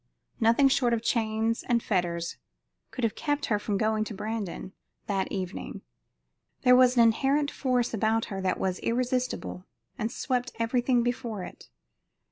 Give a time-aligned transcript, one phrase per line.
[0.39, 2.37] Nothing short of chains and fetters
[2.89, 4.73] could have kept her from going to Brandon
[5.05, 5.83] that evening.
[6.63, 9.67] There was an inherent force about her that was irresistible
[9.99, 11.69] and swept everything before it.